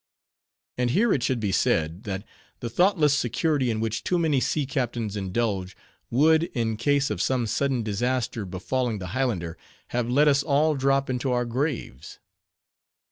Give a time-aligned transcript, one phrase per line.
[0.79, 2.23] And here it should be said, that
[2.59, 5.77] the thoughtless security in which too many sea captains indulge,
[6.09, 9.59] would, in case of some sudden disaster befalling the Highlander,
[9.89, 12.17] have let us all drop into our graves.